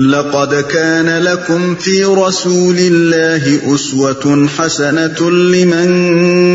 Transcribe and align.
لقد 0.00 0.54
كان 0.70 1.08
لكم 1.08 1.74
في 1.74 2.02
رسول 2.02 2.78
الله 2.78 3.76
أسوة 3.76 4.46
حسنة 4.58 5.30
لمن 5.30 6.02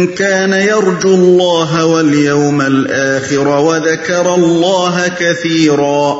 كان 0.08 0.54
يرجو 0.54 1.14
الله 1.14 1.88
واليوم 1.90 2.62
الآخر 2.62 3.48
وذكر 3.48 4.26
الله 4.26 5.00
كثيرا. 5.18 6.14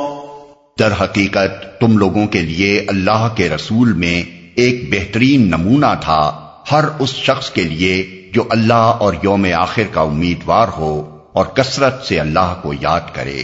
در 0.78 0.92
حقیقت 1.00 1.80
تم 1.80 1.98
لوگوں 1.98 2.26
کے 2.26 2.40
لیے 2.40 2.84
اللہ 2.88 3.28
کے 3.36 3.48
رسول 3.48 3.92
میں 3.92 4.24
ایک 4.54 4.90
بہترین 4.90 5.48
نمونہ 5.48 5.94
تھا 6.00 6.48
ہر 6.72 6.84
اس 6.98 7.10
شخص 7.10 7.50
کے 7.50 7.62
لیے 7.62 8.22
جو 8.34 8.44
اللہ 8.50 8.72
اور 8.72 9.14
یوم 9.22 9.46
آخر 9.56 9.82
کا 9.92 10.00
امیدوار 10.00 10.68
ہو 10.68 11.18
اور 11.32 11.46
کثرت 11.46 12.06
سے 12.06 12.20
اللہ 12.20 12.54
کو 12.62 12.72
یاد 12.80 13.14
کرے۔ 13.14 13.42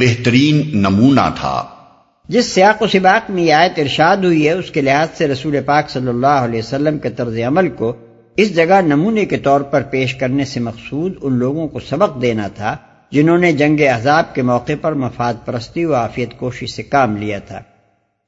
بہترین 0.00 0.70
نمونہ 0.78 1.30
تھا۔ 1.40 1.64
جس 2.28 2.46
سیاق 2.46 2.82
و 2.82 2.86
سباق 2.86 3.30
میں 3.30 3.42
یہ 3.42 3.52
آیت 3.52 3.78
ارشاد 3.78 4.16
ہوئی 4.16 4.46
ہے، 4.46 4.52
اس 4.52 4.70
کے 4.70 4.80
لحاظ 4.80 5.08
سے 5.14 5.28
رسول 5.28 5.56
پاک 5.66 5.90
صلی 5.90 6.08
اللہ 6.08 6.26
علیہ 6.26 6.58
وسلم 6.58 6.98
کے 6.98 7.10
طرز 7.10 7.38
عمل 7.46 7.68
کو 7.68 7.92
اس 8.36 8.56
جگہ 8.56 8.80
نمونے 8.86 9.24
کے 9.24 9.36
طور 9.36 9.60
پر 9.60 9.82
پیش 9.82 10.14
کرنے 10.14 10.44
سے 10.44 10.60
مقصود 10.60 11.12
ان 11.22 11.32
لوگوں 11.32 11.68
کو 11.68 11.80
سبق 11.80 12.22
دینا 12.22 12.48
تھا، 12.48 12.76
جنہوں 13.12 13.38
نے 13.38 13.52
جنگ 13.52 13.80
احزاب 13.80 14.34
کے 14.34 14.42
موقع 14.42 14.72
پر 14.80 14.92
مفاد 14.92 15.34
پرستی 15.44 15.84
و 15.84 15.94
عافیت 15.94 16.38
کوشی 16.38 16.66
سے 16.66 16.82
کام 16.82 17.16
لیا 17.16 17.38
تھا۔ 17.38 17.60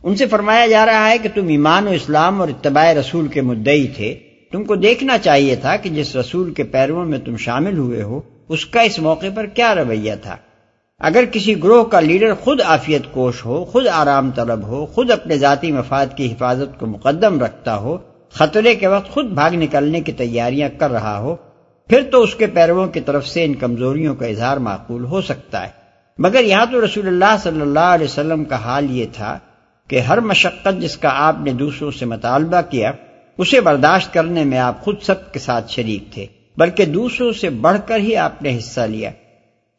ان 0.03 0.17
سے 0.17 0.27
فرمایا 0.27 0.67
جا 0.67 0.87
رہا 0.87 1.11
ہے 1.11 1.19
کہ 1.19 1.29
تم 1.35 1.49
ایمان 1.49 1.89
و 1.89 1.91
اسلام 1.91 2.41
اور 2.41 2.49
اتباع 2.49 2.95
رسول 2.95 3.29
کے 3.29 3.41
مدعی 3.41 3.87
تھے۔ 3.87 4.15
تم 4.53 4.65
کو 4.65 4.77
دیکھنا 4.77 5.19
چاہیے 5.19 5.57
تھا 5.57 5.77
کہ 5.77 5.91
جس 5.91 6.17
رسول 6.17 6.55
کے 6.55 6.63
پیرووں 6.63 7.05
میں 7.05 7.19
تم 7.19 7.37
شامل 7.37 7.79
ہوئے 7.79 8.03
ہو، 8.03 8.21
اس 8.49 8.67
کا 8.67 8.81
اس 8.81 8.99
موقع 8.99 9.27
پر 9.35 9.47
کیا 9.47 9.75
رویہ 9.75 10.15
تھا۔ 10.23 10.37
اگر 10.99 11.25
کسی 11.33 11.63
گروہ 11.63 11.85
کا 11.85 12.01
لیڈر 12.01 12.35
خود 12.35 12.61
آفیت 12.65 13.03
کوش 13.13 13.45
ہو، 13.45 13.65
خود 13.65 13.87
آرام 13.87 14.31
طلب 14.31 14.63
ہو، 14.63 14.87
خود 14.87 15.11
اپنے 15.11 15.39
ذاتی 15.39 15.73
مفاد 15.73 16.07
کی 16.17 16.33
حفاظت 16.33 16.79
کو 16.79 16.87
مقدم 16.87 17.41
رکھتا 17.41 17.77
ہو، 17.77 17.99
خطرے 18.31 18.75
کے 18.75 18.87
وقت 18.87 19.11
خود 19.11 19.27
بھاگ 19.27 19.51
نکلنے 19.51 20.01
کی 20.01 20.13
تیاریاں 20.13 20.69
کر 20.79 20.91
رہا 20.91 21.19
ہو، 21.19 21.37
پھر 21.89 22.03
تو 22.13 22.23
اس 22.23 22.35
کے 22.35 22.47
پیرووں 22.47 22.87
کی 22.87 23.01
طرف 23.01 23.27
سے 23.27 23.45
ان 23.45 23.55
کمزوریوں 23.55 24.15
کا 24.15 24.27
اظہار 24.27 24.57
معقول 24.57 25.05
ہو 25.05 25.21
سکتا 25.21 25.63
ہے۔ 25.63 25.69
مگر 26.19 26.45
یہاں 26.45 26.67
تو 26.73 26.85
رسول 26.85 27.07
اللہ 27.07 27.37
صلی 27.43 27.61
اللہ 27.61 27.93
علیہ 27.95 28.07
وسلم 28.07 28.45
کا 28.45 28.57
حال 28.57 28.91
یہ 28.91 29.07
تھا 29.13 29.39
کہ 29.89 30.01
ہر 30.01 30.21
مشقت 30.21 30.81
جس 30.81 30.97
کا 30.97 31.11
آپ 31.13 31.37
نے 31.41 31.53
دوسروں 31.53 31.91
سے 31.91 32.07
مطالبہ 32.07 32.61
کیا، 32.71 32.93
اسے 33.39 33.61
برداشت 33.61 34.15
کرنے 34.15 34.45
میں 34.45 34.59
آپ 34.59 34.81
خود 34.81 34.95
سب 35.03 35.33
کے 35.33 35.39
ساتھ 35.39 35.73
شریک 35.73 36.13
تھے، 36.13 36.27
بلکہ 36.57 36.85
دوسروں 36.85 37.33
سے 37.33 37.51
بڑھ 37.51 37.79
کر 37.87 37.99
ہی 37.99 38.17
آپ 38.17 38.43
نے 38.43 38.59
حصہ 38.59 38.81
لیا۔ 38.81 39.11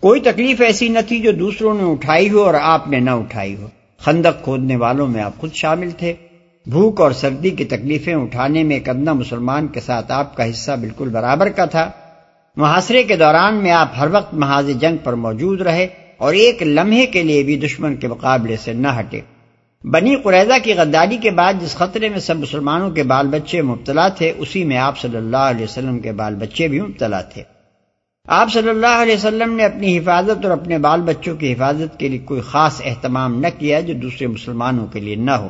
کوئی 0.01 0.21
تکلیف 0.21 0.61
ایسی 0.61 0.87
نہ 0.89 0.99
تھی 1.07 1.19
جو 1.19 1.31
دوسروں 1.31 1.73
نے 1.73 1.91
اٹھائی 1.91 2.29
ہو 2.29 2.43
اور 2.43 2.53
آپ 2.61 2.87
نے 2.87 2.99
نہ 2.99 3.09
اٹھائی 3.09 3.55
ہو۔ 3.55 3.67
خندق 3.99 4.43
کھودنے 4.43 4.75
والوں 4.75 5.07
میں 5.07 5.21
آپ 5.21 5.37
خود 5.37 5.53
شامل 5.53 5.91
تھے۔ 5.91 6.13
بھوک 6.65 7.01
اور 7.01 7.11
سردی 7.11 7.49
کی 7.49 7.65
تکلیفیں 7.65 8.13
اٹھانے 8.13 8.63
میں 8.63 8.75
ایک 8.75 8.89
ادنا 8.89 9.13
مسلمان 9.13 9.67
کے 9.67 9.79
ساتھ 9.79 10.11
آپ 10.11 10.35
کا 10.35 10.49
حصہ 10.49 10.71
بالکل 10.71 11.09
برابر 11.09 11.49
کا 11.49 11.65
تھا۔ 11.65 11.91
محاصرے 12.55 13.03
کے 13.03 13.15
دوران 13.15 13.55
میں 13.55 13.71
آپ 13.71 13.91
ہر 13.97 14.07
وقت 14.11 14.33
محاذ 14.33 14.69
جنگ 14.69 14.97
پر 15.03 15.13
موجود 15.13 15.61
رہے 15.61 15.87
اور 16.17 16.33
ایک 16.33 16.63
لمحے 16.63 17.05
کے 17.05 17.23
لیے 17.23 17.43
بھی 17.43 17.57
دشمن 17.57 17.95
کے 17.95 18.07
مقابلے 18.07 18.55
سے 18.55 18.73
نہ 18.73 18.87
ہٹے۔ 18.99 19.21
بنی 19.83 20.15
قریضہ 20.15 20.53
کی 20.63 20.73
غداری 20.73 21.17
کے 21.17 21.31
بعد 21.31 21.53
جس 21.61 21.75
خطرے 21.75 22.09
میں 22.09 22.19
سب 22.19 22.37
مسلمانوں 22.37 22.91
کے 22.91 23.03
بال 23.03 23.27
بچے 23.27 23.61
مبتلا 23.61 24.07
تھے، 24.07 24.33
اسی 24.37 24.63
میں 24.63 24.77
آپ 24.77 24.99
صلی 24.99 25.17
اللہ 25.17 25.37
علیہ 25.37 25.63
وسلم 25.63 25.99
کے 25.99 26.11
بال 26.11 26.35
بچے 26.35 26.67
بھی 26.67 26.81
مبتلا 26.81 27.21
تھے۔ 27.21 27.56
آپ 28.27 28.53
صلی 28.53 28.69
اللہ 28.69 29.01
علیہ 29.01 29.13
وسلم 29.13 29.53
نے 29.53 29.65
اپنی 29.65 29.97
حفاظت 29.97 30.45
اور 30.45 30.51
اپنے 30.51 30.77
بال 30.77 31.01
بچوں 31.01 31.35
کی 31.35 31.53
حفاظت 31.53 31.99
کے 31.99 32.09
لیے 32.09 32.19
کوئی 32.19 32.41
خاص 32.41 32.81
اہتمام 32.85 33.39
نہ 33.39 33.47
کیا 33.59 33.79
جو 33.79 33.93
دوسرے 33.93 34.27
مسلمانوں 34.27 34.87
کے 34.87 34.99
لیے 34.99 35.15
نہ 35.15 35.31
ہو۔ 35.31 35.49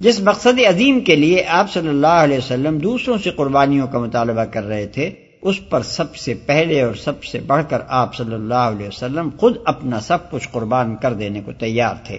جس 0.00 0.20
مقصد 0.20 0.60
عظیم 0.68 1.00
کے 1.00 1.16
لیے 1.16 1.44
آپ 1.44 1.72
صلی 1.72 1.88
اللہ 1.88 2.06
علیہ 2.06 2.38
وسلم 2.38 2.78
دوسروں 2.78 3.18
سے 3.18 3.30
قربانیوں 3.30 3.86
کا 3.86 3.98
مطالبہ 3.98 4.44
کر 4.44 4.64
رہے 4.64 4.86
تھے، 4.86 5.10
اس 5.42 5.68
پر 5.68 5.82
سب 5.82 6.16
سے 6.16 6.34
پہلے 6.34 6.82
اور 6.82 6.94
سب 6.94 7.24
سے 7.24 7.38
بڑھ 7.46 7.64
کر 7.68 7.78
آپ 7.88 8.16
صلی 8.16 8.34
اللہ 8.34 8.54
علیہ 8.54 8.86
وسلم 8.86 9.28
خود 9.36 9.56
اپنا 9.64 10.00
سب 10.00 10.30
کچھ 10.30 10.48
قربان 10.52 10.96
کر 10.96 11.12
دینے 11.12 11.40
کو 11.40 11.52
تیار 11.52 11.94
تھے۔ 12.06 12.18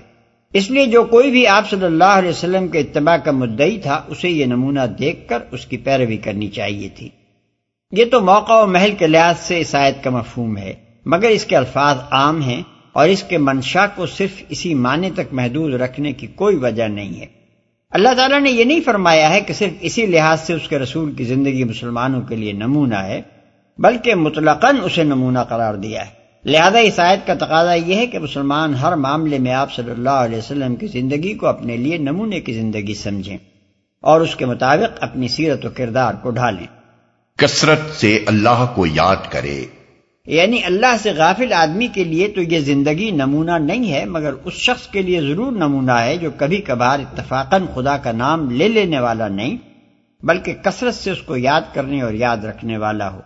اس 0.53 0.71
لیے 0.71 0.85
جو 0.85 1.03
کوئی 1.03 1.31
بھی 1.31 1.47
آپ 1.47 1.69
صلی 1.69 1.85
اللہ 1.85 2.03
علیہ 2.03 2.29
وسلم 2.29 2.67
کے 2.67 2.79
اتباع 2.79 3.17
کا 3.17 3.31
مدعی 3.31 3.77
تھا، 3.77 4.03
اسے 4.07 4.29
یہ 4.29 4.45
نمونہ 4.45 4.85
دیکھ 4.99 5.29
کر 5.29 5.37
اس 5.51 5.65
کی 5.65 5.77
پیروی 5.77 6.17
کرنی 6.17 6.47
چاہیے 6.47 6.89
تھی۔ 6.95 7.09
یہ 7.91 8.06
تو 8.06 8.22
موقع 8.22 8.53
و 8.53 8.68
محل 8.68 8.91
کے 9.00 9.07
لحاظ 9.07 9.35
سے 9.40 9.59
اس 9.59 9.75
آیت 9.75 10.03
کا 10.03 10.09
مفہوم 10.09 10.57
ہے، 10.57 10.74
مگر 11.06 11.29
اس 11.29 11.46
کے 11.46 11.57
الفاظ 11.57 11.97
عام 12.12 12.41
ہیں 12.41 12.62
اور 12.94 13.07
اس 13.07 13.24
کے 13.24 13.38
منشا 13.38 13.88
کو 13.88 14.06
صرف 14.06 14.44
اسی 14.50 14.74
معنی 14.74 15.09
تک 15.12 15.34
محدود 15.34 15.74
رکھنے 15.74 16.12
کی 16.12 16.28
کوئی 16.28 16.56
وجہ 16.56 16.84
نہیں 16.84 17.22
ہے۔ 17.22 17.25
اللہ 17.90 18.09
تعالیٰ 18.18 18.41
نے 18.41 18.52
یہ 18.52 18.63
نہیں 18.63 18.81
فرمایا 18.85 19.29
ہے 19.29 19.41
کہ 19.41 19.53
صرف 19.53 19.72
اسی 19.79 20.06
لحاظ 20.06 20.41
سے 20.41 20.53
اس 20.53 20.68
کے 20.68 20.79
رسول 20.79 21.12
کی 21.12 21.24
زندگی 21.24 21.63
مسلمانوں 21.63 22.22
کے 22.22 22.35
لیے 22.35 22.52
نمونہ 22.52 22.96
ہے، 22.96 23.22
بلکہ 23.78 24.16
مطلقاً 24.16 24.75
اسے 24.84 25.03
نمونہ 25.03 25.40
قرار 25.50 25.73
دیا 25.73 26.06
ہے۔ 26.06 26.22
لہذا 26.46 26.79
اس 26.79 27.00
آیت 27.00 27.28
کا 27.28 27.34
تقاضا 27.34 27.73
یہ 27.73 27.96
ہے 27.96 28.08
کہ 28.08 28.19
مسلمان 28.19 28.75
ہر 28.75 28.96
معاملے 28.96 29.40
میں 29.40 29.53
آپ 29.53 29.73
صلی 29.73 29.91
اللہ 29.91 30.09
علیہ 30.09 30.38
وسلم 30.38 30.75
کی 30.75 30.88
زندگی 30.88 31.34
کو 31.34 31.47
اپنے 31.47 31.78
لیے 31.78 31.97
نمونے 31.97 32.40
کی 32.40 32.53
زندگی 32.53 32.94
سمجھیں 32.94 33.38
اور 34.02 34.22
اس 34.22 34.35
کے 34.35 34.46
مطابق 34.46 34.97
اپنی 35.02 35.28
سیرت 35.28 35.66
و 35.66 35.69
کردار 35.75 36.13
کو 36.13 36.29
ڈھالیں۔ 36.29 36.80
کثرت 37.37 37.79
سے 37.95 38.23
اللہ 38.27 38.65
کو 38.75 38.85
یاد 38.85 39.15
کرے۔ 39.29 39.65
یعنی 40.25 40.63
اللہ 40.63 40.97
سے 41.03 41.11
غافل 41.11 41.53
آدمی 41.53 41.87
کے 41.87 42.03
لیے 42.03 42.27
تو 42.27 42.41
یہ 42.41 42.59
زندگی 42.59 43.11
نمونہ 43.11 43.51
نہیں 43.51 43.93
ہے، 43.93 44.05
مگر 44.05 44.33
اس 44.43 44.53
شخص 44.53 44.87
کے 44.87 45.01
لیے 45.01 45.21
ضرور 45.21 45.51
نمونہ 45.51 45.91
ہے 45.91 46.17
جو 46.17 46.29
کبھی 46.37 46.57
کبھار 46.57 46.99
اتفاقاً 46.99 47.65
خدا 47.75 47.97
کا 47.97 48.11
نام 48.11 48.49
لے 48.49 48.67
لینے 48.67 48.99
والا 48.99 49.27
نہیں، 49.27 49.57
بلکہ 50.23 50.53
کثرت 50.53 50.95
سے 50.95 51.11
اس 51.11 51.21
کو 51.21 51.37
یاد 51.37 51.61
کرنے 51.73 52.01
اور 52.01 52.13
یاد 52.13 52.37
رکھنے 52.37 52.77
والا 52.77 53.13
ہو۔ 53.13 53.19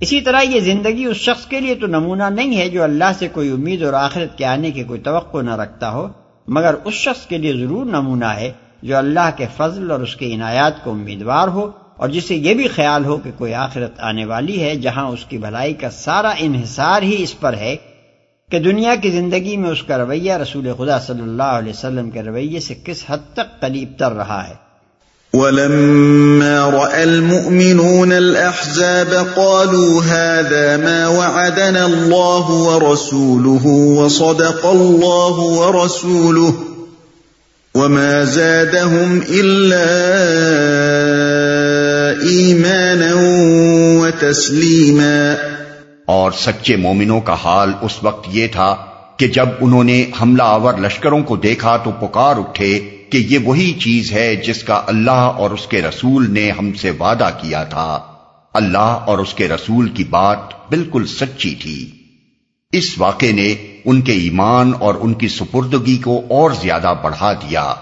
اسی 0.00 0.20
طرح 0.20 0.40
یہ 0.40 0.60
زندگی 0.60 1.04
اس 1.04 1.16
شخص 1.16 1.46
کے 1.46 1.60
لیے 1.60 1.74
تو 1.74 1.86
نمونہ 1.86 2.22
نہیں 2.22 2.56
ہے 2.56 2.68
جو 2.68 2.82
اللہ 2.82 3.12
سے 3.18 3.28
کوئی 3.28 3.50
امید 3.50 3.82
اور 3.82 3.92
آخرت 3.92 4.38
کے 4.38 4.44
آنے 4.44 4.70
کی 4.70 4.84
کوئی 4.84 5.00
توقع 5.00 5.38
نہ 5.38 5.56
رکھتا 5.56 5.90
ہو، 5.90 6.08
مگر 6.48 6.74
اس 6.84 6.94
شخص 6.94 7.26
کے 7.26 7.38
لیے 7.38 7.52
ضرور 7.52 7.86
نمونہ 7.86 8.24
ہے 8.24 8.52
جو 8.82 8.96
اللہ 8.96 9.30
کے 9.36 9.46
فضل 9.56 9.90
اور 9.90 10.00
اس 10.00 10.16
کے 10.16 10.34
عنایات 10.34 10.84
کو 10.84 10.90
امیدوار 10.90 11.48
ہو۔ 11.48 11.70
اور 12.00 12.08
جسے 12.08 12.34
یہ 12.34 12.54
بھی 12.54 12.68
خیال 12.68 13.04
ہو 13.04 13.16
کہ 13.16 13.30
کوئی 13.38 13.54
آخرت 13.54 14.00
آنے 14.00 14.24
والی 14.24 14.62
ہے، 14.62 14.76
جہاں 14.76 15.06
اس 15.06 15.24
کی 15.28 15.38
بھلائی 15.38 15.74
کا 15.74 15.90
سارا 15.90 16.32
انحصار 16.38 17.02
ہی 17.02 17.16
اس 17.22 17.40
پر 17.40 17.52
ہے 17.54 17.76
کہ 18.50 18.58
دنیا 18.58 18.94
کی 19.02 19.10
زندگی 19.10 19.56
میں 19.56 19.70
اس 19.70 19.82
کا 19.82 19.98
رویہ 19.98 20.32
رسول 20.32 20.68
خدا 20.78 21.00
صلی 21.00 21.22
اللہ 21.22 21.52
علیہ 21.58 21.72
وسلم 21.72 22.10
کے 22.10 22.22
رویے 22.22 22.60
سے 22.60 22.74
کس 22.84 23.04
حد 23.08 23.22
تک 23.34 23.60
قریب 23.60 23.88
تر 23.98 24.12
رہا 24.12 24.48
ہے۔ 24.48 24.54
ولما 25.34 26.70
راى 26.70 27.02
المؤمنون 27.02 28.12
الاحزاب 28.12 29.12
قالوا 29.34 29.92
هذا 30.06 30.76
ما 30.76 31.06
وعدنا 31.08 31.84
الله 31.84 32.46
ورسوله 32.64 33.64
وصدق 33.98 34.66
الله 34.66 35.34
ورسوله 35.60 36.54
وما 37.74 38.24
زادهم 38.24 39.20
الا 39.28 39.90
ایمانا 42.22 43.14
وتسلیما۔ 44.02 45.34
اور 46.06 46.32
سچے 46.32 46.76
مومنوں 46.76 47.20
کا 47.20 47.36
حال 47.44 47.72
اس 47.80 47.92
وقت 48.02 48.28
یہ 48.32 48.46
تھا 48.52 48.76
کہ 49.16 49.28
جب 49.28 49.48
انہوں 49.60 49.84
نے 49.84 50.04
حملہ 50.22 50.42
آور 50.42 50.74
لشکروں 50.74 51.22
کو 51.22 51.36
دیکھا 51.36 51.76
تو 51.76 51.90
پکار 51.90 52.36
اٹھے 52.36 52.80
کہ 53.10 53.16
یہ 53.16 53.38
وہی 53.44 53.72
چیز 53.72 54.12
ہے 54.12 54.36
جس 54.36 54.62
کا 54.62 54.82
اللہ 54.86 55.10
اور 55.10 55.50
اس 55.50 55.66
کے 55.66 55.82
رسول 55.82 56.30
نے 56.30 56.50
ہم 56.50 56.72
سے 56.72 56.90
وعدہ 56.90 57.30
کیا 57.40 57.64
تھا۔ 57.64 57.98
اللہ 58.54 58.78
اور 58.78 59.18
اس 59.18 59.34
کے 59.34 59.48
رسول 59.48 59.88
کی 59.88 60.04
بات 60.04 60.38
بالکل 60.70 61.06
سچی 61.06 61.54
تھی۔ 61.54 61.90
اس 62.72 62.94
واقعے 62.98 63.32
نے 63.32 63.54
ان 63.84 64.00
کے 64.00 64.12
ایمان 64.12 64.72
اور 64.78 64.94
ان 65.00 65.14
کی 65.14 65.28
سپردگی 65.28 65.96
کو 65.96 66.22
اور 66.28 66.50
زیادہ 66.50 66.94
بڑھا 67.02 67.32
دیا۔ 67.32 67.74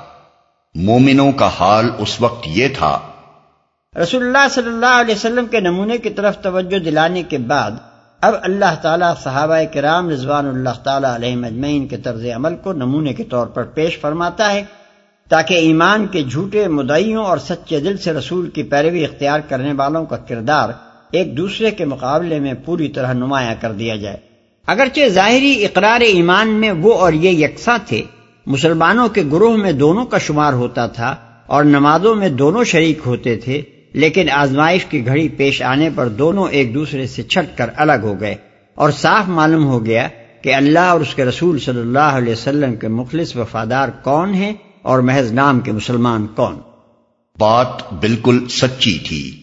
مومنوں 0.75 1.33
کا 1.33 1.51
حال 1.61 1.91
اس 1.99 2.21
وقت 2.21 2.49
یہ 2.49 2.69
تھا 2.79 2.99
رسول 4.03 4.23
اللہ 4.23 4.49
صلی 4.51 4.69
اللہ 4.69 5.01
علیہ 5.01 5.15
وسلم 5.15 5.47
کے 5.47 5.61
نمونے 5.61 5.99
کی 5.99 6.11
طرف 6.11 6.39
توجہ 6.39 6.79
دلانے 6.79 7.23
کے 7.23 7.39
بعد 7.39 7.71
اب 8.21 8.35
اللہ 8.43 8.75
تعالیٰ 8.83 9.15
صحابہ 9.23 9.55
کرام 9.73 10.09
رضوان 10.09 10.49
اللہ 10.49 10.83
تعالیٰ 10.85 11.15
علیہ 11.15 11.37
مجمعین 11.37 11.89
کے 11.89 11.97
طرز 11.97 12.27
عمل 12.37 12.57
کو 12.57 12.73
نمونے 12.73 13.13
کے 13.13 13.25
طور 13.25 13.47
پر 13.47 13.63
پیش 13.63 13.99
فرماتا 14.01 14.53
ہے 14.53 14.65
تاکہ 15.29 15.55
ایمان 15.55 16.07
کے 16.07 16.23
جھوٹے 16.23 16.69
مدعیوں 16.69 17.25
اور 17.25 17.39
سچے 17.39 17.81
دل 17.81 17.97
سے 17.97 18.13
رسول 18.13 18.51
کی 18.51 18.63
پیروی 18.63 19.05
اختیار 19.05 19.41
کرنے 19.49 19.73
والوں 19.73 20.05
کا 20.05 20.17
کردار 20.17 20.69
ایک 21.11 21.37
دوسرے 21.37 21.71
کے 21.71 21.85
مقابلے 21.85 22.39
میں 22.41 22.55
پوری 22.65 22.89
طرح 22.89 23.13
نمایاں 23.13 23.55
کر 23.61 23.73
دیا 23.73 23.97
جائے۔ 23.97 24.17
اگرچہ 24.67 25.09
ظاہری 25.09 25.65
اقرار 25.65 26.01
ایمان 26.01 26.49
میں 26.49 26.73
وہ 26.73 26.95
اور 26.95 27.13
یہ 27.13 27.31
یکساں 27.31 27.79
تھے، 27.87 28.03
مسلمانوں 28.47 29.09
کے 29.09 29.23
گروہ 29.33 29.57
میں 29.57 29.73
دونوں 29.73 30.05
کا 30.05 30.19
شمار 30.19 30.53
ہوتا 30.53 30.87
تھا 30.87 31.15
اور 31.47 31.65
نمازوں 31.65 32.15
میں 32.15 32.29
دونوں 32.29 32.65
شریک 32.65 33.01
ہوتے 33.07 33.37
تھے 33.37 33.63
لیکن 33.93 34.31
آزمائش 34.31 34.85
کی 34.85 35.07
گھڑی 35.07 35.29
پیش 35.29 35.63
آنے 35.63 35.89
پر 35.95 36.09
دونوں 36.09 36.49
ایک 36.51 36.75
دوسرے 36.75 37.07
سے 37.07 37.23
چھٹ 37.23 37.59
کر 37.59 37.71
الگ 37.77 37.93
ہو 38.03 38.21
گئے 38.21 38.35
اور 38.75 38.91
صاف 38.91 39.29
معلوم 39.29 39.67
ہو 39.67 39.87
گیا 39.87 40.09
کہ 40.43 40.55
اللہ 40.55 40.79
اور 40.79 41.01
اس 41.01 41.15
کے 41.15 41.25
رسول 41.25 41.59
صلی 41.59 41.81
اللہ 41.81 41.99
علیہ 41.99 42.33
وسلم 42.33 42.77
کے 42.77 42.89
مخلص 42.89 43.37
وفادار 43.37 43.89
کون 43.89 44.35
ہیں 44.35 44.53
اور 44.83 44.99
محض 44.99 45.33
نام 45.33 45.61
کے 45.61 45.73
مسلمان 45.73 46.27
کون۔ 46.27 46.57
بات 47.39 47.93
بالکل 47.93 48.49
سچی 48.49 48.99
تھی۔ 48.99 49.41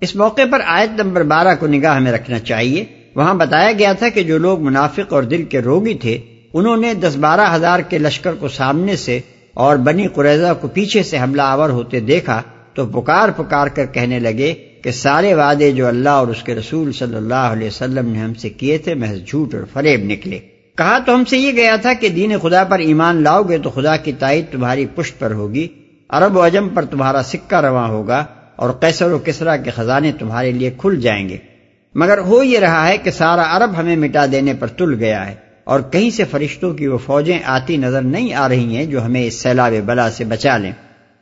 اس 0.00 0.16
موقع 0.16 0.42
پر 0.50 0.60
آیت 0.66 1.00
نمبر 1.00 1.22
بارہ 1.22 1.54
کو 1.60 1.66
نگاہ 1.66 1.98
میں 1.98 2.12
رکھنا 2.12 2.38
چاہیے۔ 2.38 2.84
وہاں 3.14 3.34
بتایا 3.34 3.72
گیا 3.72 3.92
تھا 3.92 4.08
کہ 4.08 4.22
جو 4.22 4.38
لوگ 4.38 4.62
منافق 4.62 5.12
اور 5.12 5.22
دل 5.22 5.44
کے 5.44 5.60
روگی 5.60 5.94
تھے 5.94 6.18
انہوں 6.52 6.76
نے 6.76 6.94
دس 6.94 7.16
بارہ 7.16 7.56
ہزار 7.56 7.80
کے 7.80 7.98
لشکر 7.98 8.34
کو 8.34 8.48
سامنے 8.48 8.96
سے 8.96 9.20
اور 9.54 9.76
بنی 9.76 10.06
قریضہ 10.06 10.54
کو 10.60 10.68
پیچھے 10.68 11.02
سے 11.02 11.18
حملہ 11.18 11.42
آور 11.42 11.70
ہوتے 11.70 12.00
دیکھا 12.00 12.42
تو 12.78 12.86
پکار 12.86 13.28
پکار 13.28 13.66
کر 13.66 13.86
کہنے 13.86 14.18
لگے 14.18 14.54
کہ 14.82 14.90
سارے 14.90 15.34
وعدے 15.34 15.72
جو 15.72 15.86
اللہ 15.86 16.08
اور 16.08 16.28
اس 16.28 16.42
کے 16.42 16.54
رسول 16.54 16.92
صلی 16.92 17.16
اللہ 17.16 17.34
علیہ 17.34 17.66
وسلم 17.66 18.08
نے 18.08 18.18
ہم 18.18 18.34
سے 18.34 18.48
کیے 18.48 18.78
تھے، 18.78 18.94
محض 18.94 19.24
جھوٹ 19.26 19.54
اور 19.54 19.62
فریب 19.72 20.00
نکلے۔ 20.04 20.38
کہا 20.76 20.98
تو 20.98 21.14
ہم 21.14 21.24
سے 21.24 21.38
یہ 21.38 21.52
گیا 21.52 21.76
تھا 21.76 21.92
کہ 21.92 22.08
دین 22.08 22.38
خدا 22.42 22.64
پر 22.64 22.78
ایمان 22.78 23.22
لاؤ 23.22 23.42
گے 23.42 23.58
تو 23.58 23.70
خدا 23.70 23.96
کی 23.96 24.12
تائید 24.12 24.44
تمہاری 24.50 24.86
پشت 24.94 25.18
پر 25.18 25.30
ہوگی، 25.30 25.68
عرب 26.08 26.36
و 26.36 26.46
عجم 26.46 26.68
پر 26.68 26.84
تمہارا 26.84 27.22
سکہ 27.22 27.54
رواں 27.54 27.88
ہوگا 27.88 28.24
اور 28.56 28.70
قیصر 28.70 29.10
و 29.10 29.18
کسرا 29.24 29.56
کے 29.56 29.70
خزانے 29.70 30.12
تمہارے 30.12 30.52
لیے 30.52 30.70
کھل 30.78 31.00
جائیں 31.00 31.28
گے۔ 31.28 31.36
مگر 31.94 32.18
ہو 32.18 32.42
یہ 32.42 32.58
رہا 32.58 32.88
ہے 32.88 32.96
کہ 32.98 33.10
سارا 33.10 33.56
عرب 33.56 33.70
ہمیں 33.76 33.96
مٹا 33.96 34.26
دینے 34.32 34.54
پر 34.54 34.66
تل 34.66 34.94
گیا 34.94 35.28
ہے 35.28 35.34
اور 35.64 35.80
کہیں 35.80 36.10
سے 36.10 36.24
فرشتوں 36.24 36.74
کی 36.74 36.86
وہ 36.86 36.98
فوجیں 36.98 37.38
آتی 37.44 37.76
نظر 37.76 38.02
نہیں 38.02 38.34
آ 38.34 38.48
رہی 38.48 38.76
ہیں 38.76 38.86
جو 38.86 39.04
ہمیں 39.04 39.24
اس 39.24 39.34
سیلاب 39.34 39.72
بلا 39.86 40.10
سے 40.10 40.24
بچا 40.24 40.56
لیں۔ 40.56 40.72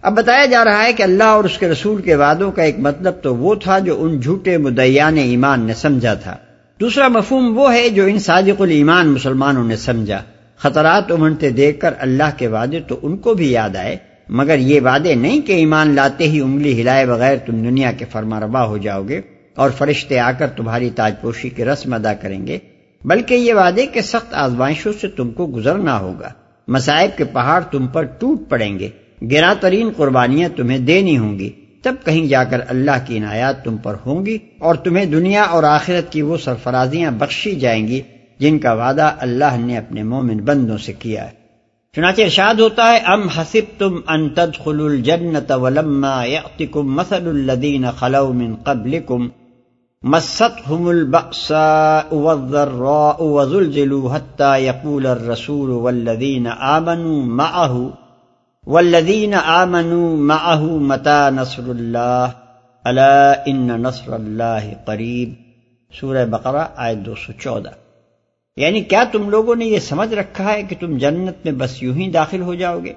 اب 0.03 0.17
بتایا 0.17 0.47
جا 0.47 0.65
رہا 0.65 0.85
ہے 0.85 0.93
کہ 0.93 1.03
اللہ 1.03 1.25
اور 1.25 1.45
اس 1.45 1.59
کے 1.59 1.69
رسول 1.69 2.03
کے 2.03 2.15
وعدوں 2.15 2.53
کا 2.53 2.63
ایک 2.63 2.79
مطلب 2.79 3.15
تو 3.23 3.37
وہ 3.37 3.55
تھا 3.55 3.79
جو 3.79 4.03
ان 4.03 4.21
جھوٹے 4.21 4.59
مدیان 4.59 5.17
ایمان 5.17 5.61
نے 5.61 5.75
سمجھا 5.75 6.15
تھا۔ 6.15 6.37
دوسرا 6.81 7.09
مفہوم 7.09 7.59
وہ 7.59 7.75
ہے 7.75 7.89
جو 7.89 8.05
ان 8.05 8.19
صادق 8.19 8.61
الایمان 8.61 9.09
مسلمانوں 9.09 9.65
نے 9.65 9.77
سمجھا۔ 9.77 10.23
خطرات 10.57 11.13
امنتے 11.13 11.51
دیکھ 11.51 11.81
کر 11.81 11.95
اللہ 11.99 12.31
کے 12.37 12.47
وعدے 12.47 12.81
تو 12.81 12.99
ان 13.03 13.17
کو 13.17 13.35
بھی 13.35 13.51
یاد 13.53 13.77
آئے، 13.77 13.97
مگر 14.29 14.59
یہ 14.59 14.81
وعدے 14.81 15.15
نہیں 15.15 15.41
کہ 15.41 15.53
ایمان 15.53 15.95
لاتے 15.95 16.25
ہی 16.25 16.41
انگلی 16.41 16.83
ہلائے 16.83 17.07
بغیر 17.07 17.37
تم 17.47 17.53
دنیا 17.53 17.93
کے 17.93 18.05
فرما 18.13 18.41
ربا 18.41 18.65
ہو 18.65 18.77
جاؤ 18.77 19.03
گے 19.09 19.21
اور 19.55 19.71
فرشتے 19.71 20.19
آ 20.19 20.33
کر 20.33 20.47
تمہاری 20.47 20.91
تاج 20.91 21.15
پوشی 21.21 21.49
کی 21.49 21.65
رسم 21.65 21.93
ادا 21.93 22.15
کریں 22.15 22.47
گے، 22.47 22.59
بلکہ 23.05 23.35
یہ 23.35 23.55
وعدے 23.55 23.87
کے 23.87 24.03
سخت 24.03 24.35
آزمائشوں 24.35 24.93
سے 25.01 25.09
تم 25.09 25.31
کو 25.31 25.47
گزرنا 25.47 25.99
ہوگا۔ 26.01 26.33
مسائب 26.69 27.19
کے 27.19 27.25
پہاڑ 27.25 27.61
تم 27.61 27.87
پر 27.87 28.03
ٹوٹ 28.03 28.49
پڑیں 28.49 28.79
گے۔ 28.79 28.89
گرا 29.23 29.55
ترین 29.61 29.91
قربانیاں 29.97 30.49
تمہیں 30.57 30.79
دینی 30.79 31.19
ہوں 31.19 31.39
گی۔ 31.39 31.51
تب 31.83 31.95
کہیں 32.05 32.27
جا 32.27 32.45
کر 32.45 32.61
اللہ 32.69 33.07
کی 33.07 33.19
عنایات 33.19 33.65
تم 33.65 33.77
پر 33.77 33.95
ہوں 34.07 34.27
گی 34.27 34.39
اور 34.59 34.75
تمہیں 34.75 35.05
دنیا 35.05 35.43
اور 35.43 35.63
آخرت 35.63 36.13
کی 36.13 36.23
وہ 36.23 36.37
سرفرازیاں 36.37 37.11
بخشی 37.11 37.55
جائیں 37.55 37.89
گی 37.89 38.01
جن 38.39 38.59
کا 38.59 38.73
وعدہ 38.73 39.15
اللہ 39.19 39.57
نے 39.59 39.79
اپنے 39.79 40.03
مومن 40.03 40.37
بندوں 40.37 40.79
سے 40.79 40.93
کیا 40.93 41.25
ہے۔ 41.25 41.31
چنانچہ 41.97 42.23
ارشاد 42.23 42.55
ہوتا 42.55 42.93
ہے، 42.93 42.97
ام 42.97 43.29
حسب 43.29 43.79
تم 43.79 44.01
ان 44.09 44.29
تدخل 44.29 44.81
الجنت 44.81 45.53
ولما 45.53 46.25
یعتکم 46.25 46.95
مثل 46.95 47.29
الذین 47.29 47.85
خلو 47.99 48.33
من 48.33 48.55
قبلکم 48.55 49.29
مستهم 50.03 50.87
البأساء 50.87 52.15
والضراء 52.15 53.23
وزلزلوا 53.23 54.17
حتى 54.17 54.63
يقول 54.65 55.07
الرسول 55.07 55.71
والذين 55.71 56.47
آمنوا 56.61 57.23
معه 57.27 58.06
والذین 58.67 59.35
آمنوا 59.35 60.17
معه 60.17 60.87
متا 60.87 61.31
نصر 61.31 61.69
اللہ؟ 61.69 62.29
الا 62.85 63.33
ان 63.47 63.67
نصر 63.67 64.13
اللہ 64.13 64.85
قریب۔ 64.85 65.33
سورہ 66.01 66.27
بقرہ 66.27 66.67
آیت 66.77 66.99
دو 66.99 67.15
سو 67.15 67.33
چودہ۔ 67.33 67.71
یعنی 68.57 68.81
کیا 68.81 69.05
تم 69.13 69.31
لوگوں 69.31 69.57
نے 69.57 69.65
یہ 69.65 69.79
سمجھ 69.79 70.15
رکھا 70.15 70.53
ہے 70.53 70.63
کہ 70.63 70.77
تم 70.81 70.99
جنت 70.99 71.45
میں 71.45 71.53
بس 71.53 71.83
یوں 71.83 71.95
ہی 71.95 72.11
داخل 72.11 72.43
ہو 72.43 72.55
جاؤ 72.55 72.79
گے؟ 72.85 72.93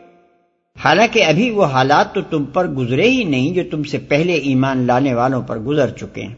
حالانکہ 0.83 1.23
ابھی 1.23 1.49
وہ 1.49 1.65
حالات 1.65 2.13
تو 2.13 2.21
تم 2.21 2.45
پر 2.45 2.67
گزرے 2.67 3.09
ہی 3.09 3.23
نہیں 3.23 3.53
جو 3.53 3.61
تم 3.71 3.83
سے 3.83 3.97
پہلے 3.97 4.33
ایمان 4.33 4.87
لانے 4.87 5.13
والوں 5.13 5.41
پر 5.41 5.59
گزر 5.59 5.89
چکے 5.89 6.21
ہیں۔ 6.21 6.35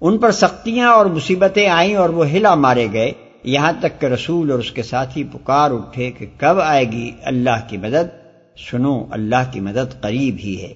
ان 0.00 0.18
پر 0.18 0.30
سختیاں 0.30 0.88
اور 0.88 1.06
مصیبتیں 1.06 1.68
آئیں 1.68 1.94
اور 1.94 2.08
وہ 2.08 2.30
ہلا 2.30 2.54
مارے 2.54 2.86
گئے۔ 2.92 3.12
یہاں 3.44 3.72
تک 3.80 4.00
کہ 4.00 4.06
رسول 4.06 4.50
اور 4.50 4.58
اس 4.58 4.72
کے 4.72 4.82
ساتھی 4.82 5.24
پکار 5.24 5.70
اٹھے 5.70 6.10
کہ 6.10 6.26
کب 6.38 6.60
آئے 6.60 6.84
گی 6.84 7.12
اللہ 7.24 7.68
کی 7.68 7.76
مدد؟ 7.76 8.25
سنو، 8.70 9.06
اللہ 9.10 9.50
کی 9.52 9.60
مدد 9.60 10.00
قریب 10.00 10.36
ہی 10.38 10.60
ہے۔ 10.62 10.74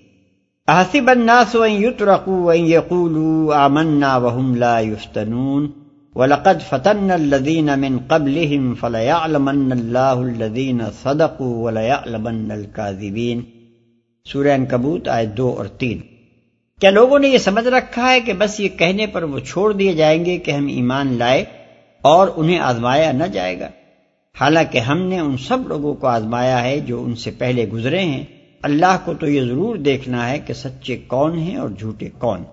احسب 0.69 1.11
الناس 1.11 1.57
ان 1.57 1.71
يترقوا 1.71 2.53
ان 2.53 2.67
يقولوا 2.67 3.65
آمنا 3.65 4.17
وهم 4.17 4.55
لا 4.55 4.81
يفتنون 4.81 5.71
ولقد 6.15 6.63
فتن 6.69 7.11
الذين 7.11 7.71
من 7.79 7.99
قبلهم 8.09 8.75
فليعلمن 8.75 9.73
الله 9.73 10.23
الذين 10.23 10.81
صدقوا 11.03 11.57
وليعلمن 11.63 12.51
الكاذبين 12.51 13.41
سورہ 14.33 14.49
انکبوت 14.49 15.09
آیت 15.09 15.37
دو 15.37 15.55
اور 15.57 15.67
تین۔ 15.67 15.99
کیا 16.81 16.91
لوگوں 16.91 17.19
نے 17.19 17.29
یہ 17.29 17.39
سمجھ 17.39 17.67
رکھا 17.67 18.11
ہے 18.11 18.21
کہ 18.21 18.33
بس 18.33 18.61
یہ 18.61 18.69
کہنے 18.69 19.07
پر 19.07 19.23
وہ 19.23 19.39
چھوڑ 19.39 19.73
دیے 19.73 19.93
جائیں 19.93 20.25
گے 20.25 20.37
کہ 20.37 20.51
ہم 20.51 20.67
ایمان 20.67 21.13
لائے 21.19 21.45
اور 22.03 22.29
انہیں 22.37 22.59
آزمایا 22.59 23.13
نہ 23.13 23.25
جائے 23.25 23.61
گا؟ 23.61 23.69
حالانکہ 24.41 24.79
ہم 24.79 24.99
نے 24.99 25.21
ان 25.21 25.37
سب 25.39 25.69
لوگوں 25.69 25.95
کو 25.95 26.07
آزمایا 26.07 26.63
ہے 26.63 26.81
جو 26.81 27.03
ان 27.03 27.15
سے 27.15 27.31
پہلے 27.31 27.69
گزرے 27.69 28.01
ہیں۔ 28.01 28.25
اللہ 28.63 28.99
کو 29.05 29.15
تو 29.15 29.29
یہ 29.29 29.41
ضرور 29.41 29.77
دیکھنا 29.77 30.31
ہے 30.31 30.39
کہ 30.39 30.55
سچے 30.55 30.97
کون 30.97 31.39
ہیں 31.39 31.57
اور 31.57 31.69
جھوٹے 31.69 32.09
کون۔ 32.19 32.45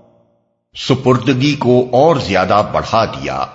سپردگی 0.76 1.56
کو 1.56 1.88
اور 1.92 2.16
زیادہ 2.16 2.64
بڑھا 2.72 3.06
دیا۔ 3.06 3.46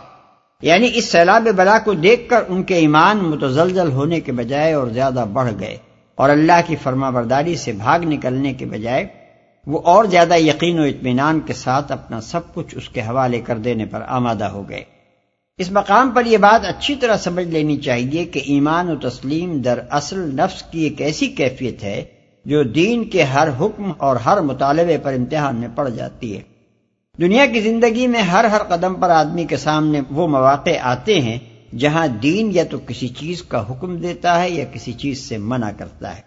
یعنی 0.62 0.88
اس 0.94 1.12
سیلاب 1.12 1.49
بلا 1.56 1.79
کو 1.79 1.93
دیکھ 1.93 2.29
کر 2.29 2.43
ان 2.49 2.62
کے 2.62 2.75
ایمان 2.75 3.19
متزلزل 3.19 3.93
ہونے 3.93 4.20
کے 4.20 4.32
بجائے 4.32 4.73
اور 4.73 4.87
زیادہ 4.87 5.25
بڑھ 5.32 5.52
گئے۔ 5.61 5.76
اور 6.14 6.31
اللہ 6.31 6.61
کی 6.67 6.76
فرما 6.76 7.11
برداری 7.11 7.56
سے 7.56 7.73
بھاگ 7.73 8.00
نکلنے 8.00 8.52
کے 8.52 8.67
بجائے 8.67 9.06
وہ 9.67 9.81
اور 9.85 10.05
زیادہ 10.05 10.37
یقین 10.37 10.78
و 10.78 10.82
اطمینان 10.82 11.40
کے 11.40 11.52
ساتھ 11.52 11.93
اپنا 11.93 12.20
سب 12.20 12.40
کچھ 12.55 12.75
اس 12.76 12.88
کے 12.88 13.00
حوالے 13.00 13.40
کر 13.40 13.58
دینے 13.58 13.85
پر 13.87 14.02
آمادہ 14.08 14.44
ہو 14.44 14.69
گئے۔ 14.69 15.01
اس 15.62 15.73
مقام 15.73 16.11
پر 16.11 16.26
یہ 16.26 16.38
بات 16.38 16.67
اچھی 16.67 16.94
طرح 16.94 17.17
سمجھ 17.17 17.44
لینی 17.44 17.76
چاہیے 17.76 18.25
کہ 18.25 18.41
ایمان 18.44 18.91
و 18.91 18.97
تسلیم 18.97 19.61
در 19.61 19.79
اصل 19.91 20.19
نفس 20.19 20.62
کی 20.62 20.81
ایک 20.81 21.00
ایسی 21.00 21.26
کیفیت 21.26 21.85
ہے 21.85 22.05
جو 22.44 22.62
دین 22.62 23.05
کے 23.05 23.23
ہر 23.23 23.49
حکم 23.61 23.93
اور 23.99 24.17
ہر 24.17 24.41
مطالبے 24.41 24.99
پر 24.99 25.12
امتحان 25.12 25.56
میں 25.56 25.69
پڑ 25.75 25.88
جاتی 25.88 26.37
ہے۔ 26.37 26.43
دنیا 27.20 27.47
کی 27.47 27.61
زندگی 27.61 28.06
میں 28.06 28.23
ہر 28.23 28.44
ہر 28.44 28.62
قدم 28.62 28.94
پر 28.94 29.11
آدمی 29.11 29.44
کے 29.44 29.56
سامنے 29.56 30.00
وہ 30.11 30.29
مواقع 30.29 30.70
آتے 30.82 31.20
ہیں 31.20 31.38
جہاں 31.79 32.06
دین 32.06 32.50
یا 32.53 32.64
تو 32.70 32.79
کسی 32.87 33.09
چیز 33.09 33.43
کا 33.43 33.64
حکم 33.70 33.97
دیتا 33.97 34.43
ہے 34.43 34.50
یا 34.50 34.64
کسی 34.73 34.93
چیز 34.93 35.29
سے 35.29 35.38
منع 35.38 35.70
کرتا 35.79 36.17
ہے۔ 36.17 36.20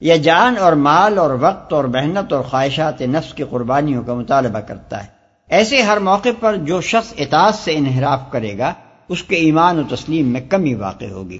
یا 0.00 0.16
جان 0.16 0.54
اور 0.58 0.72
مال 0.72 1.18
اور 1.18 1.30
وقت 1.40 1.72
اور 1.72 1.84
محنت 1.84 2.32
اور 2.32 2.42
خواہشات 2.42 3.00
نفس 3.00 3.34
کی 3.34 3.44
قربانیوں 3.50 4.02
کا 4.02 4.14
مطالبہ 4.14 4.58
کرتا 4.58 5.04
ہے۔ 5.04 5.19
ایسے 5.50 5.82
ہر 5.82 5.98
موقع 5.98 6.28
پر 6.40 6.56
جو 6.56 6.80
شخص 6.80 7.14
اطاعت 7.18 7.54
سے 7.54 7.74
انحراف 7.74 8.30
کرے 8.30 8.58
گا، 8.58 8.74
اس 9.08 9.22
کے 9.22 9.36
ایمان 9.36 9.78
و 9.78 9.82
تسلیم 9.96 10.28
میں 10.28 10.40
کمی 10.40 10.74
واقع 10.74 11.04
ہوگی۔ 11.04 11.38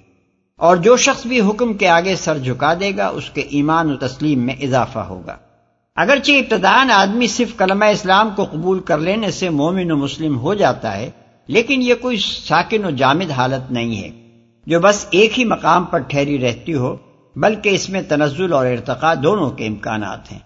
اور 0.56 0.76
جو 0.76 0.96
شخص 0.96 1.26
بھی 1.26 1.40
حکم 1.40 1.74
کے 1.74 1.88
آگے 1.88 2.16
سر 2.16 2.38
جھکا 2.38 2.74
دے 2.80 2.96
گا، 2.96 3.08
اس 3.08 3.30
کے 3.30 3.40
ایمان 3.40 3.92
و 3.92 3.96
تسلیم 3.96 4.38
میں 4.38 4.54
اضافہ 4.54 4.98
ہوگا۔ 4.98 5.36
اگرچہ 5.96 6.32
ابتدان 6.32 6.90
آدمی 6.90 7.26
صرف 7.26 7.56
کلمہ 7.56 7.84
اسلام 7.84 8.30
کو 8.36 8.44
قبول 8.44 8.80
کر 8.80 8.98
لینے 8.98 9.30
سے 9.30 9.50
مومن 9.50 9.90
و 9.90 9.96
مسلم 9.96 10.38
ہو 10.38 10.54
جاتا 10.54 10.96
ہے، 10.96 11.10
لیکن 11.46 11.82
یہ 11.82 11.94
کوئی 11.94 12.16
ساکن 12.48 12.84
و 12.84 12.90
جامد 12.90 13.30
حالت 13.30 13.72
نہیں 13.72 14.02
ہے۔ 14.02 14.08
جو 14.66 14.80
بس 14.80 15.06
ایک 15.10 15.38
ہی 15.38 15.44
مقام 15.44 15.84
پر 15.84 15.98
ٹھہری 15.98 16.38
رہتی 16.38 16.74
ہو، 16.74 16.96
بلکہ 17.36 17.68
اس 17.68 17.90
میں 17.90 18.02
تنزل 18.02 18.52
اور 18.52 18.66
ارتقاء 18.66 19.14
دونوں 19.14 19.50
کے 19.50 19.66
امکانات 19.66 20.32
ہیں۔ 20.32 20.38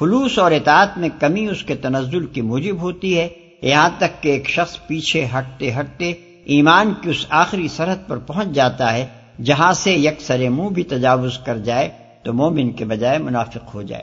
خلوص 0.00 0.38
اور 0.38 0.52
اطاعت 0.52 0.98
میں 0.98 1.08
کمی 1.20 1.46
اس 1.46 1.62
کے 1.62 1.74
تنزل 1.74 2.26
کی 2.26 2.40
موجب 2.40 2.80
ہوتی 2.80 3.18
ہے۔ 3.18 3.28
یہاں 3.62 3.88
تک 3.98 4.22
کہ 4.22 4.28
ایک 4.28 4.48
شخص 4.48 4.86
پیچھے 4.86 5.26
ہٹتے 5.38 5.72
ہٹتے 5.80 6.12
ایمان 6.44 6.94
کی 7.00 7.10
اس 7.10 7.26
آخری 7.28 7.68
سرحد 7.68 8.08
پر 8.08 8.16
پہنچ 8.16 8.48
جاتا 8.48 8.92
ہے، 8.92 9.06
جہاں 9.44 9.72
سے 9.72 9.92
یک 9.92 10.20
سر 10.20 10.48
منہ 10.48 10.68
بھی 10.68 10.82
تجاوز 10.82 11.38
کر 11.38 11.58
جائے 11.58 11.88
تو 12.24 12.32
مومن 12.32 12.72
کے 12.72 12.84
بجائے 12.84 13.18
منافق 13.18 13.74
ہو 13.74 13.82
جائے۔ 13.82 14.02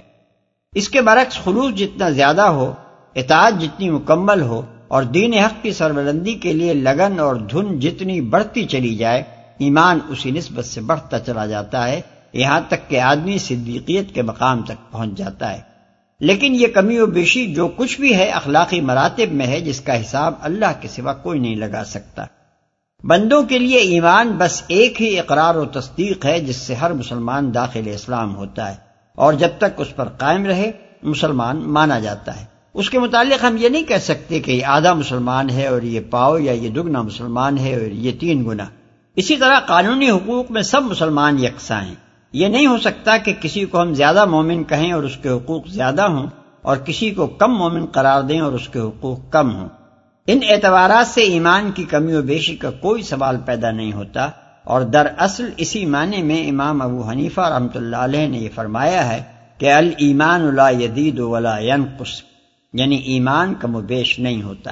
اس 0.73 0.89
کے 0.89 1.01
برعکس 1.01 1.37
خلوص 1.37 1.73
جتنا 1.75 2.09
زیادہ 2.09 2.41
ہو، 2.41 2.73
اطاعت 3.15 3.61
جتنی 3.61 3.89
مکمل 3.89 4.41
ہو 4.41 4.61
اور 4.87 5.03
دین 5.03 5.33
حق 5.33 5.63
کی 5.63 5.71
سربلندی 5.71 6.33
کے 6.33 6.53
لیے 6.53 6.73
لگن 6.73 7.19
اور 7.19 7.35
دھن 7.35 7.79
جتنی 7.79 8.21
بڑھتی 8.21 8.65
چلی 8.65 8.95
جائے، 8.95 9.23
ایمان 9.57 9.99
اسی 10.09 10.31
نسبت 10.31 10.65
سے 10.65 10.81
بڑھتا 10.81 11.19
چلا 11.19 11.45
جاتا 11.45 11.87
ہے۔ 11.87 12.01
یہاں 12.33 12.61
تک 12.67 12.89
کہ 12.89 12.99
آدمی 12.99 13.37
صدیقیت 13.37 14.15
کے 14.15 14.21
مقام 14.21 14.61
تک 14.61 14.91
پہنچ 14.91 15.09
جاتا 15.17 15.53
ہے۔ 15.53 15.68
لیکن 16.19 16.55
یہ 16.55 16.67
کمی 16.67 16.99
و 16.99 17.05
بیشی 17.05 17.53
جو 17.53 17.67
کچھ 17.67 18.01
بھی 18.01 18.15
ہے 18.15 18.29
اخلاقی 18.29 18.81
مراتب 18.81 19.33
میں 19.33 19.47
ہے، 19.47 19.61
جس 19.61 19.81
کا 19.81 20.01
حساب 20.01 20.33
اللہ 20.41 20.65
کے 20.81 20.87
سوا 20.87 21.13
کوئی 21.13 21.39
نہیں 21.39 21.55
لگا 21.55 21.83
سکتا۔ 21.85 22.25
بندوں 23.03 23.43
کے 23.43 23.59
لیے 23.59 23.77
ایمان 23.77 24.31
بس 24.37 24.63
ایک 24.67 25.01
ہی 25.01 25.19
اقرار 25.19 25.55
و 25.55 25.65
تصدیق 25.65 26.25
ہے، 26.25 26.39
جس 26.39 26.55
سے 26.55 26.73
ہر 26.73 26.93
مسلمان 26.93 27.53
داخل 27.53 27.81
اسلام 27.85 28.35
ہوتا 28.35 28.71
ہے۔ 28.71 28.75
اور 29.15 29.33
جب 29.33 29.47
تک 29.57 29.81
اس 29.81 29.95
پر 29.95 30.05
قائم 30.05 30.45
رہے، 30.45 30.71
مسلمان 31.03 31.57
مانا 31.57 31.99
جاتا 31.99 32.39
ہے۔ 32.39 32.45
اس 32.73 32.89
کے 32.89 32.99
متعلق 32.99 33.43
ہم 33.43 33.55
یہ 33.59 33.69
نہیں 33.69 33.83
کہہ 33.83 33.97
سکتے 33.97 34.39
کہ 34.39 34.51
یہ 34.51 34.65
آدھا 34.65 34.93
مسلمان 34.93 35.49
ہے 35.49 35.67
اور 35.67 35.81
یہ 35.81 35.99
پاؤ 36.09 36.37
یا 36.37 36.51
یہ 36.51 36.69
دگنا 36.69 37.01
مسلمان 37.01 37.57
ہے 37.57 37.73
اور 37.73 37.91
یہ 37.91 38.11
تین 38.19 38.45
گنا۔ 38.45 38.65
اسی 39.15 39.35
طرح 39.35 39.59
قانونی 39.59 40.09
حقوق 40.09 40.51
میں 40.51 40.61
سب 40.61 40.83
مسلمان 40.83 41.39
یکساں 41.39 41.81
ہیں۔ 41.81 41.95
یہ 42.33 42.47
نہیں 42.47 42.67
ہو 42.67 42.77
سکتا 42.77 43.17
کہ 43.17 43.33
کسی 43.41 43.65
کو 43.65 43.81
ہم 43.81 43.93
زیادہ 43.93 44.25
مومن 44.25 44.63
کہیں 44.63 44.91
اور 44.91 45.03
اس 45.03 45.17
کے 45.17 45.29
حقوق 45.29 45.67
زیادہ 45.67 46.01
ہوں 46.01 46.27
اور 46.61 46.77
کسی 46.77 47.11
کو 47.11 47.27
کم 47.27 47.53
مومن 47.57 47.85
قرار 47.85 48.21
دیں 48.21 48.39
اور 48.39 48.51
اس 48.51 48.69
کے 48.69 48.79
حقوق 48.79 49.19
کم 49.29 49.55
ہوں۔ 49.55 49.69
ان 50.27 50.39
اعتبارات 50.49 51.07
سے 51.07 51.21
ایمان 51.21 51.71
کی 51.71 51.83
کمی 51.83 52.13
و 52.13 52.21
بیشی 52.21 52.55
کا 52.55 52.71
کوئی 52.71 53.01
سوال 53.01 53.37
پیدا 53.45 53.71
نہیں 53.71 53.93
ہوتا 53.93 54.29
اور 54.63 54.81
در 54.81 55.07
اصل 55.17 55.49
اسی 55.57 55.85
معنی 55.85 56.23
میں 56.23 56.47
امام 56.47 56.81
ابو 56.81 57.09
حنیفہ 57.09 57.41
رحمۃ 57.41 57.75
اللہ 57.75 57.95
علیہ 57.95 58.27
نے 58.27 58.37
یہ 58.37 58.49
فرمایا 58.55 59.09
ہے 59.09 59.23
کہ 59.57 59.73
المان 59.73 60.55
لا 60.55 60.69
يدید 60.69 61.19
ولا 61.19 61.59
ينقص 61.59 62.21
یعنی 62.73 62.95
ایمان 62.95 63.53
کم 63.53 63.75
و 63.75 63.81
بیش 63.81 64.19
نہیں 64.19 64.43
ہوتا۔ 64.43 64.71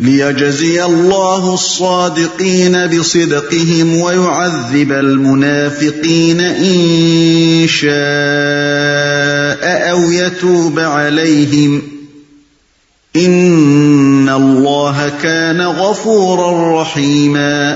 ليجزي 0.00 0.84
الله 0.84 1.54
الصادقين 1.54 2.86
بصدقهم 2.86 3.96
ويعذب 3.96 4.92
المنافقين 4.92 6.40
إن 6.40 7.66
شاء 7.68 7.94
أو 9.90 10.10
يتوب 10.10 10.80
عليهم 10.80 11.80
ۖ 11.80 11.94
ان 13.14 14.28
اللہ 14.28 15.08
كان 15.20 15.60
غفورا 15.60 16.82
رحیما 16.82 17.74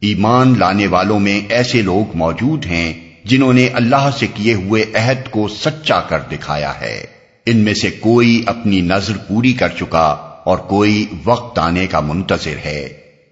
ایمان 0.00 0.54
لانے 0.58 0.86
والوں 0.86 1.20
میں 1.20 1.40
ایسے 1.48 1.82
لوگ 1.82 2.16
موجود 2.16 2.66
ہیں 2.66 2.92
جنہوں 3.24 3.52
نے 3.52 3.66
اللہ 3.66 4.10
سے 4.18 4.26
کیے 4.26 4.54
ہوئے 4.54 4.84
عہد 4.94 5.30
کو 5.30 5.48
سچا 5.48 6.00
کر 6.00 6.18
دکھایا 6.32 6.72
ہے۔ 6.80 7.06
ان 7.46 7.56
میں 7.56 7.74
سے 7.74 7.90
کوئی 7.90 8.42
اپنی 8.46 8.80
نظر 8.80 9.16
پوری 9.28 9.52
کر 9.52 9.68
چکا 9.68 10.29
اور 10.50 10.58
کوئی 10.58 11.06
وقت 11.24 11.58
آنے 11.58 11.86
کا 11.86 12.00
منتظر 12.00 12.56
ہے۔ 12.64 12.88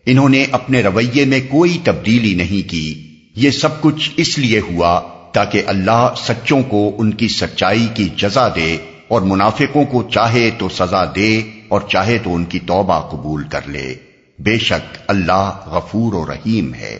انہوں 0.06 0.28
نے 0.28 0.44
اپنے 0.52 0.82
رویے 0.82 1.24
میں 1.24 1.40
کوئی 1.50 1.78
تبدیلی 1.84 2.34
نہیں 2.34 2.70
کی۔ 2.70 3.14
یہ 3.36 3.50
سب 3.50 3.80
کچھ 3.80 4.10
اس 4.16 4.38
لیے 4.38 4.60
ہوا 4.60 5.00
تاکہ 5.32 5.62
اللہ 5.66 6.12
سچوں 6.16 6.62
کو 6.62 6.96
ان 6.98 7.14
کی 7.14 7.28
سچائی 7.28 7.86
کی 7.94 8.08
جزا 8.16 8.48
دے 8.48 8.76
اور 9.08 9.20
منافقوں 9.20 9.84
کو 9.84 10.02
چاہے 10.02 10.50
تو 10.58 10.68
سزا 10.68 11.04
دے 11.04 11.40
اور 11.68 11.80
چاہے 11.88 12.18
تو 12.18 12.34
ان 12.34 12.44
کی 12.44 12.58
توبہ 12.58 13.08
قبول 13.08 13.44
کر 13.44 13.60
لے۔ 13.66 13.94
بے 14.38 14.58
شک 14.58 14.98
اللہ 15.06 15.60
غفور 15.66 16.12
و 16.12 16.26
رحیم 16.26 16.74
ہے۔ 16.74 16.98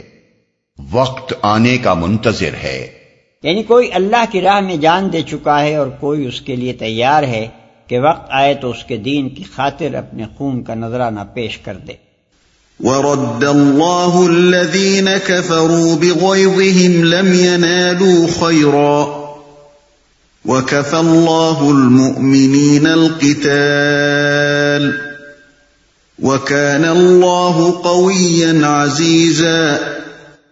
وقت 0.93 1.35
آنے 1.43 1.79
کا 1.79 1.95
منتظر 1.95 2.55
ہے۔ 2.63 2.87
یعنی 3.43 3.63
کوئی 3.63 3.93
اللہ 3.93 4.25
کی 4.33 4.41
راہ 4.41 4.61
میں 4.61 4.77
جان 4.77 5.13
دے 5.13 5.23
چکا 5.23 5.63
ہے 5.63 5.77
اور 5.77 5.87
کوئی 5.87 6.27
اس 6.27 6.41
کے 6.41 6.57
لیے 6.57 6.73
تیار 6.73 7.23
ہے 7.23 7.49
کہ 7.89 7.99
وقت 7.99 8.27
آئے 8.31 8.55
تو 8.55 8.71
اس 8.71 8.85
کے 8.85 8.97
دین 8.97 9.29
کی 9.29 9.45
خاطر 9.57 9.95
اپنے 9.95 10.25
خون 10.37 10.63
کا 10.63 10.75
نظرانہ 10.75 11.21
پیش 11.35 11.59
کر 11.59 11.75
دے۔ 11.75 11.93
ورد 12.81 13.45
الله 13.45 14.29
الذين 14.29 15.09
كفروا 15.27 15.97
بغيظهم 15.97 17.05
لم 17.05 17.33
ينالوا 17.33 18.27
خيرا 18.39 19.25
وَكَفَى 20.45 20.99
اللَّهُ 20.99 21.77
الْمُؤْمِنِينَ 21.77 22.89
الْقِتَالِ۔ 22.89 24.93
وَكَانَ 26.23 26.87
اللَّهُ 26.87 27.83
قَوِيًّا 27.83 28.83
عَزِيزًا 28.83 29.77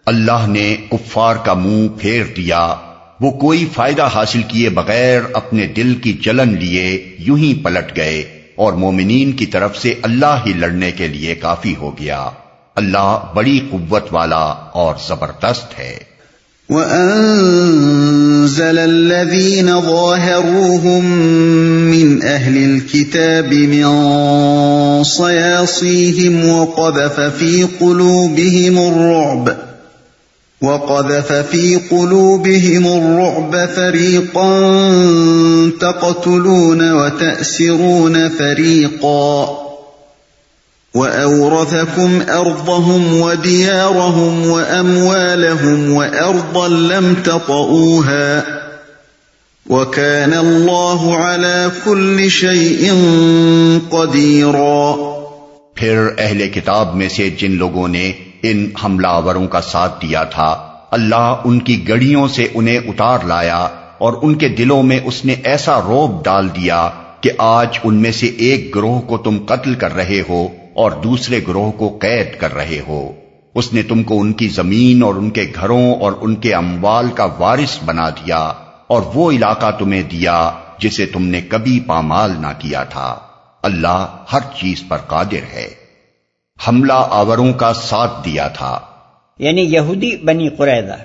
اللہ 0.05 0.47
نے 0.47 0.77
کفار 0.91 1.35
کا 1.35 1.53
منہ 1.53 1.87
پھیر 2.01 2.23
دیا۔ 2.37 2.75
وہ 3.21 3.31
کوئی 3.31 3.65
فائدہ 3.73 4.09
حاصل 4.15 4.41
کیے 4.47 4.69
بغیر 4.69 5.21
اپنے 5.33 5.67
دل 5.67 5.95
کی 5.95 6.13
جلن 6.13 6.59
لیے 6.59 7.15
یوں 7.19 7.37
ہی 7.37 7.59
پلٹ 7.63 7.95
گئے 7.95 8.23
اور 8.55 8.73
مومنین 8.73 9.31
کی 9.31 9.45
طرف 9.45 9.77
سے 9.77 9.93
اللہ 10.01 10.43
ہی 10.47 10.53
لڑنے 10.53 10.91
کے 10.91 11.07
لیے 11.07 11.35
کافی 11.35 11.75
ہو 11.81 11.91
گیا۔ 11.99 12.29
اللہ 12.75 13.19
بڑی 13.35 13.59
قوت 13.71 14.03
والا 14.11 14.53
اور 14.73 14.95
زبردست 15.07 15.79
ہے۔ 15.79 15.97
وَأَنزَلَ 16.69 18.81
الَّذِينَ 18.81 19.65
ظَاهَرُوهُم 19.65 21.05
مِّنْ 21.91 22.23
أَهْلِ 22.23 22.63
الْكِتَابِ 22.63 23.53
مِن 23.53 23.83
صَيَاصِيهِمْ 25.05 26.49
وَقَذَفَ 26.49 27.19
فِي 27.37 27.63
قُلُوبِهِمُ 27.79 28.79
الرُّعْبَ 28.79 29.51
وَقَذَفَ 30.61 31.33
فِي 31.33 31.75
قُلُوبِهِمُ 31.75 32.87
الرُّعْبَ 32.87 33.69
فَرِيقًا 33.75 34.49
تَقْتُلُونَ 35.81 36.91
وَتَأْسِرُونَ 36.91 38.29
فَرِيقًا. 38.29 39.57
وَأَوْرَثَكُمْ 40.93 42.21
أَرْضَهُمْ 42.29 43.21
وَدِيَارَهُمْ 43.21 44.49
وَأَمْوَالَهُمْ 44.49 45.93
وَأَرْضًا 45.93 46.67
لَمْ 46.67 47.13
تَطَئُوهَا. 47.23 48.43
وَكَانَ 49.69 50.33
اللَّهُ 50.33 51.15
عَلَى 51.15 51.69
كُلِّ 51.85 52.29
شَيْءٍ 52.29 52.93
قَدِيرًا. 53.89 54.95
پھر 55.75 56.07
اہل 56.17 56.47
کتاب 56.47 56.95
میں 56.95 57.09
سے 57.09 57.29
جن 57.29 57.51
لوگوں 57.51 57.87
نے 57.87 58.11
ان 58.51 58.69
حملہ 58.83 59.07
آوروں 59.07 59.47
کا 59.47 59.61
ساتھ 59.61 60.01
دیا 60.01 60.23
تھا۔ 60.23 60.73
اللہ 60.91 61.35
ان 61.43 61.59
کی 61.59 61.87
گڑیوں 61.89 62.27
سے 62.27 62.47
انہیں 62.53 62.77
اتار 62.77 63.19
لایا 63.25 63.67
اور 63.97 64.13
ان 64.21 64.35
کے 64.35 64.49
دلوں 64.49 64.83
میں 64.83 64.99
اس 65.03 65.25
نے 65.25 65.35
ایسا 65.43 65.79
روب 65.81 66.25
ڈال 66.25 66.49
دیا 66.49 66.89
کہ 67.21 67.31
آج 67.37 67.79
ان 67.83 67.95
میں 67.95 68.11
سے 68.11 68.27
ایک 68.27 68.75
گروہ 68.75 69.01
کو 69.01 69.17
تم 69.17 69.37
قتل 69.45 69.73
کر 69.73 69.95
رہے 69.95 70.21
ہو 70.29 70.47
اور 70.75 70.91
دوسرے 70.91 71.39
گروہ 71.47 71.71
کو 71.71 71.97
قید 72.01 72.39
کر 72.39 72.53
رہے 72.53 72.81
ہو۔ 72.87 73.11
اس 73.55 73.73
نے 73.73 73.81
تم 73.81 74.03
کو 74.03 74.21
ان 74.21 74.33
کی 74.33 74.47
زمین 74.47 75.03
اور 75.03 75.15
ان 75.15 75.29
کے 75.29 75.51
گھروں 75.55 75.95
اور 75.95 76.11
ان 76.21 76.35
کے 76.35 76.53
اموال 76.53 77.07
کا 77.15 77.27
وارث 77.39 77.77
بنا 77.85 78.09
دیا 78.09 78.51
اور 78.87 79.01
وہ 79.13 79.31
علاقہ 79.31 79.71
تمہیں 79.79 80.03
دیا 80.03 80.51
جسے 80.79 81.05
تم 81.05 81.25
نے 81.25 81.41
کبھی 81.41 81.79
پامال 81.79 82.31
نہ 82.39 82.47
کیا 82.59 82.83
تھا۔ 82.83 83.15
اللہ 83.63 84.07
ہر 84.33 84.39
چیز 84.61 84.83
پر 84.87 84.97
قادر 84.97 85.53
ہے۔ 85.53 85.86
حملہ 86.67 86.93
آوروں 86.93 87.53
کا 87.53 87.73
ساتھ 87.73 88.25
دیا 88.25 88.47
تھا۔ 88.47 88.79
یعنی 89.39 89.61
یہودی 89.61 90.17
بنی 90.17 90.49
قریدہ 90.49 90.95